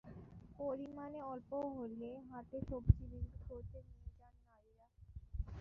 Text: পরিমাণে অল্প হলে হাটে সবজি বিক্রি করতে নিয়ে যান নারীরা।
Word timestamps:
পরিমাণে 0.59 1.19
অল্প 1.23 1.51
হলে 1.75 2.09
হাটে 2.29 2.57
সবজি 2.69 3.03
বিক্রি 3.11 3.41
করতে 3.49 3.77
নিয়ে 3.87 4.09
যান 4.17 4.35
নারীরা। 4.47 4.85